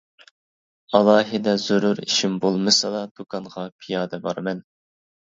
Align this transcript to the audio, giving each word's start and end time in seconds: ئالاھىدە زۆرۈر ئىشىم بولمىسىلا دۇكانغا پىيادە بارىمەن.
ئالاھىدە 0.99 1.51
زۆرۈر 1.63 2.01
ئىشىم 2.05 2.39
بولمىسىلا 2.45 3.01
دۇكانغا 3.19 3.67
پىيادە 3.83 4.21
بارىمەن. 4.25 4.63